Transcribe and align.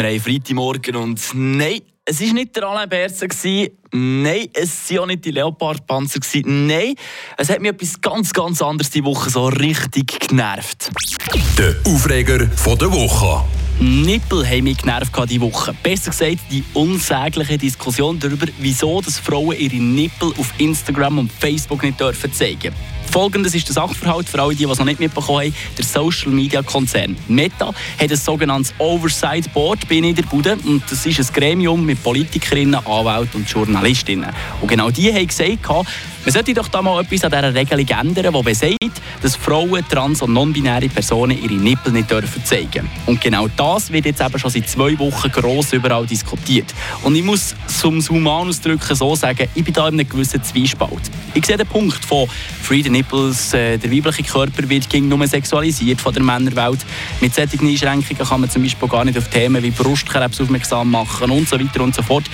Wir 0.00 0.08
haben 0.08 0.20
Freitagmorgen 0.20 0.96
und 0.96 1.20
nein, 1.34 1.82
es 2.06 2.22
war 2.22 2.32
nicht 2.32 2.56
der 2.56 2.64
Alain 2.64 2.88
Berset. 2.88 3.70
Nein, 3.92 4.48
es 4.54 4.90
waren 4.90 4.98
auch 5.00 5.06
nicht 5.06 5.26
die 5.26 5.30
Leopardpanzer. 5.30 6.20
Nein, 6.46 6.94
es 7.36 7.50
hat 7.50 7.60
mich 7.60 7.72
etwas 7.72 8.00
ganz, 8.00 8.32
ganz 8.32 8.62
anderes 8.62 8.90
diese 8.90 9.04
Woche 9.04 9.28
so 9.28 9.48
richtig 9.48 10.26
genervt. 10.26 10.90
Der 11.58 11.76
Aufreger 11.84 12.38
der 12.38 12.92
Woche. 12.92 13.44
Nippel 13.78 14.48
haben 14.48 14.64
mich 14.64 14.78
genervt 14.78 15.12
diese 15.28 15.40
Woche. 15.42 15.74
Besser 15.82 16.12
gesagt, 16.12 16.50
die 16.50 16.64
unsägliche 16.72 17.58
Diskussion 17.58 18.18
darüber, 18.18 18.46
wieso 18.58 19.02
dass 19.02 19.18
Frauen 19.18 19.54
ihre 19.58 19.76
Nippel 19.76 20.32
auf 20.38 20.54
Instagram 20.56 21.18
und 21.18 21.30
Facebook 21.30 21.82
nicht 21.82 22.00
dürfen 22.00 22.32
zeigen 22.32 22.72
Folgendes 23.10 23.56
ist 23.56 23.66
der 23.66 23.74
Sachverhalt 23.74 24.28
für 24.28 24.40
alle, 24.40 24.54
die 24.54 24.64
es 24.64 24.78
noch 24.78 24.84
nicht 24.84 25.00
mitbekommen 25.00 25.40
haben. 25.40 25.54
Der 25.76 25.84
Social 25.84 26.30
Media 26.30 26.62
Konzern 26.62 27.16
Meta 27.26 27.74
hat 27.98 28.10
ein 28.10 28.16
sogenanntes 28.16 28.72
Oversight 28.78 29.52
Board 29.52 29.88
bei 29.88 29.96
in 29.96 30.14
der 30.14 30.22
Bude. 30.22 30.56
Und 30.64 30.82
das 30.88 31.04
ist 31.06 31.18
ein 31.18 31.26
Gremium 31.34 31.84
mit 31.84 32.00
Politikerinnen, 32.04 32.76
Anwälten 32.86 33.40
und 33.40 33.50
Journalistinnen. 33.50 34.30
Und 34.60 34.68
genau 34.68 34.90
die 34.90 35.12
haben 35.12 35.26
gesagt, 35.26 35.58
man 36.24 36.32
sollte 36.32 36.52
doch 36.52 36.68
da 36.68 36.82
mal 36.82 37.02
etwas 37.02 37.24
an 37.24 37.30
dieser 37.30 37.54
Regelung 37.54 37.88
ändern, 37.88 38.34
die 38.34 38.42
besagt, 38.42 39.00
dass 39.22 39.36
Frauen, 39.36 39.84
trans- 39.88 40.20
und 40.22 40.32
non-binäre 40.32 40.88
Personen 40.88 41.42
ihre 41.42 41.54
Nippel 41.54 41.92
nicht 41.92 42.10
dürfen 42.10 42.44
zeigen 42.44 42.88
Und 43.06 43.20
genau 43.20 43.48
das 43.56 43.90
wird 43.90 44.04
jetzt 44.04 44.20
eben 44.20 44.38
schon 44.38 44.50
seit 44.50 44.68
zwei 44.68 44.98
Wochen 44.98 45.30
gross 45.30 45.72
überall 45.72 46.06
diskutiert. 46.06 46.74
Und 47.02 47.14
ich 47.14 47.24
muss 47.24 47.54
zum 47.66 48.00
Human 48.08 48.48
ausdrücken 48.48 48.94
so 48.94 49.14
sagen, 49.16 49.48
ich 49.54 49.64
bin 49.64 49.72
da 49.72 49.88
in 49.88 49.94
einem 49.94 50.08
gewissen 50.08 50.42
Zwiespalt. 50.42 51.10
Ich 51.32 51.46
sehe 51.46 51.56
den 51.56 51.66
Punkt 51.66 52.04
von 52.04 52.28
Free 52.62 52.82
the 52.82 52.90
Nipples, 52.90 53.54
äh, 53.54 53.78
der 53.78 53.90
weibliche 53.90 54.22
Körper 54.22 54.68
wird 54.68 54.90
gegen 54.90 55.08
nur 55.08 55.26
sexualisiert 55.26 56.00
von 56.00 56.12
der 56.12 56.22
Männerwelt. 56.22 56.80
Mit 57.20 57.34
solchen 57.34 57.66
Einschränkungen 57.66 58.28
kann 58.28 58.40
man 58.40 58.50
zum 58.50 58.62
Beispiel 58.62 58.88
gar 58.88 59.04
nicht 59.04 59.16
auf 59.16 59.28
Themen 59.28 59.62
wie 59.62 59.70
Brustkrebs 59.70 60.40
aufmerksam 60.40 60.90
machen 60.90 61.30
und 61.30 61.48
so 61.48 61.58
weiter 61.58 61.82
und 61.82 61.94
so 61.94 62.02
fort. 62.02 62.24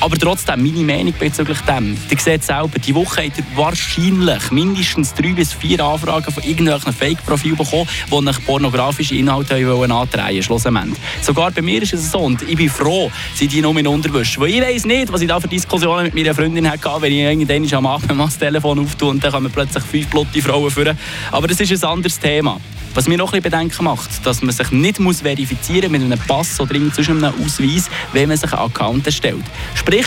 Aber 0.00 0.16
trotzdem, 0.16 0.62
meine 0.62 0.84
Meinung 0.84 1.14
bezüglich 1.18 1.60
dem, 1.60 1.96
ihr 2.10 2.18
seht 2.18 2.44
selber, 2.44 2.78
die 2.78 2.94
Woche 2.94 3.25
habt 3.26 3.38
ihr 3.38 3.44
wahrscheinlich 3.56 4.50
mindestens 4.50 5.14
drei 5.14 5.32
bis 5.32 5.52
vier 5.52 5.80
Anfragen 5.84 6.32
von 6.32 6.42
irgendwelchen 6.42 6.92
Fake-Profilen 6.92 7.56
bekommen, 7.56 7.88
die 8.10 8.20
nach 8.20 8.40
pornografische 8.44 9.14
Inhalte 9.14 9.66
wollen 9.66 9.92
antreiben 9.92 10.42
schlussendlich. 10.42 10.98
Sogar 11.22 11.50
bei 11.50 11.62
mir 11.62 11.82
ist 11.82 11.94
es 11.94 12.10
so 12.10 12.18
und 12.18 12.42
ich 12.42 12.56
bin 12.56 12.68
froh, 12.68 13.10
sind 13.34 13.52
die 13.52 13.60
nur 13.62 13.76
in 13.76 13.86
Unterwäsche. 13.86 14.40
Weil 14.40 14.50
ich 14.50 14.60
weiß 14.60 14.84
nicht, 14.86 15.12
was 15.12 15.20
ich 15.20 15.28
da 15.28 15.40
für 15.40 15.48
Diskussionen 15.48 16.04
mit 16.04 16.14
meiner 16.14 16.34
Freundin 16.34 16.70
hatte, 16.70 16.90
wenn 17.00 17.12
ich 17.12 17.18
irgendwann 17.18 17.78
am 17.78 17.86
Abend 17.86 18.14
mal 18.14 18.26
das 18.26 18.38
Telefon 18.38 18.78
auftue 18.78 19.10
und 19.10 19.22
dann 19.22 19.32
kommen 19.32 19.50
plötzlich 19.50 19.84
fünf 19.84 20.08
blutige 20.08 20.48
Frauen 20.48 20.70
führen. 20.70 20.98
Aber 21.30 21.48
das 21.48 21.60
ist 21.60 21.84
ein 21.84 21.90
anderes 21.90 22.18
Thema. 22.18 22.60
Was 22.94 23.08
mir 23.08 23.18
noch 23.18 23.34
ein 23.34 23.42
bisschen 23.42 23.52
Bedenken 23.52 23.84
macht, 23.84 24.24
dass 24.24 24.40
man 24.40 24.52
sich 24.52 24.70
nicht 24.70 25.00
muss 25.00 25.20
verifizieren 25.20 25.92
mit 25.92 26.00
einem 26.00 26.18
Pass 26.18 26.58
oder 26.58 26.74
zwischen 26.92 27.22
einem 27.22 27.44
Ausweis, 27.44 27.90
wenn 28.14 28.28
man 28.28 28.38
sich 28.38 28.50
einen 28.52 28.62
Account 28.62 29.04
erstellt. 29.04 29.44
Sprich, 29.74 30.06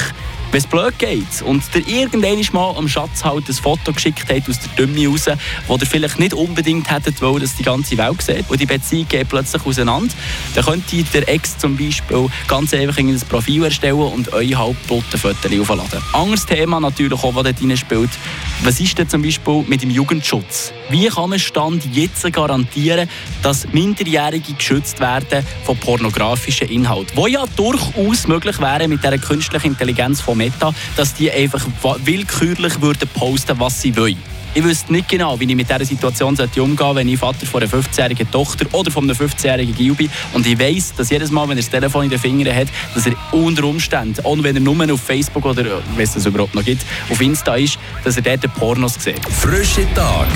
wenn 0.51 0.59
es 0.59 0.67
blöd 0.67 0.97
geht 0.97 1.41
und 1.43 1.63
der 1.73 1.87
irgendwann 1.87 2.41
mal 2.53 2.75
am 2.75 2.87
Schatz 2.87 3.23
halt 3.23 3.47
ein 3.47 3.53
Foto 3.53 3.93
geschickt 3.93 4.29
hat 4.29 4.49
aus 4.49 4.59
der 4.59 4.85
Dümme 4.85 5.07
raus, 5.07 5.25
wo 5.67 5.77
der 5.77 5.87
vielleicht 5.87 6.19
nicht 6.19 6.33
unbedingt 6.33 6.89
hätte 6.89 7.13
wollen, 7.21 7.41
dass 7.41 7.55
die 7.55 7.63
ganze 7.63 7.97
Welt 7.97 8.21
sieht 8.21 8.49
und 8.49 8.59
die 8.59 8.65
Beziehung 8.65 9.07
geht 9.07 9.29
plötzlich 9.29 9.65
auseinander, 9.65 10.13
dann 10.55 10.65
könnte 10.65 11.03
der 11.03 11.29
Ex 11.29 11.57
zum 11.57 11.77
Beispiel 11.77 12.27
ganz 12.47 12.73
einfach 12.73 12.97
ein 12.97 13.19
Profil 13.29 13.65
erstellen 13.65 13.99
und 13.99 14.33
euch 14.33 14.57
halt 14.57 14.77
Fotos 14.87 15.23
aufladen. 15.23 16.01
Anderes 16.13 16.45
Thema 16.45 16.79
natürlich 16.79 17.13
auch, 17.23 17.43
das 17.43 17.55
dort 17.55 17.77
spielt. 17.77 18.09
Was 18.63 18.81
ist 18.81 18.97
denn 18.97 19.07
zum 19.07 19.21
Beispiel 19.21 19.63
mit 19.67 19.81
dem 19.83 19.89
Jugendschutz? 19.89 20.73
Wie 20.89 21.07
kann 21.07 21.29
man 21.29 21.39
Stand 21.39 21.83
jetzt 21.95 22.31
garantieren, 22.33 23.09
dass 23.41 23.65
Minderjährige 23.71 24.53
geschützt 24.53 24.99
werden 24.99 25.45
von 25.63 25.77
pornografischen 25.77 26.67
Inhalten? 26.67 27.15
Wo 27.15 27.27
ja 27.27 27.45
durchaus 27.55 28.27
möglich 28.27 28.59
wäre 28.59 28.89
mit 28.89 29.01
der 29.01 29.17
künstlichen 29.17 29.67
Intelligenz 29.67 30.19
von 30.19 30.37
Meta, 30.37 30.73
dass 30.97 31.13
die 31.13 31.31
einfach 31.31 31.65
willkürlich 32.03 32.81
würden 32.81 33.07
posten, 33.13 33.57
was 33.59 33.81
sie 33.81 33.95
wollen. 33.95 34.38
Ich 34.55 34.63
wüsste 34.63 34.91
nicht 34.91 35.07
genau, 35.07 35.39
wie 35.39 35.45
ich 35.45 35.55
mit 35.55 35.69
dieser 35.69 35.85
Situation 35.85 36.29
umgehen 36.29 36.77
sollte, 36.77 36.95
wenn 36.95 37.07
ich 37.07 37.19
Vater 37.19 37.45
von 37.45 37.61
einer 37.61 37.71
15-jährigen 37.71 38.31
Tochter 38.31 38.65
oder 38.71 38.89
von 38.89 39.03
einem 39.03 39.15
15-jährigen 39.15 39.75
Gil 39.75 39.93
bin. 39.93 40.09
Und 40.33 40.47
ich 40.47 40.59
weiss, 40.59 40.93
dass 40.95 41.11
jedes 41.11 41.29
Mal, 41.29 41.43
wenn 41.43 41.57
er 41.57 41.61
das 41.61 41.69
Telefon 41.69 42.05
in 42.05 42.09
den 42.09 42.19
Fingern 42.19 42.55
hat, 42.55 42.67
dass 42.95 43.05
er 43.05 43.13
unter 43.31 43.65
Umständen, 43.65 44.25
auch 44.25 44.41
wenn 44.41 44.55
er 44.55 44.61
nur 44.61 44.91
auf 44.91 45.01
Facebook 45.01 45.45
oder, 45.45 45.63
wenn 45.95 46.03
es 46.03 46.13
das 46.13 46.25
überhaupt 46.25 46.55
noch 46.55 46.65
gibt, 46.65 46.83
auf 47.09 47.21
Insta 47.21 47.55
ist, 47.55 47.77
dass 48.03 48.17
er 48.17 48.23
dort 48.23 48.53
Pornos 48.55 48.95
sieht. 48.95 49.21
Frische 49.29 49.85
Tag 49.93 50.27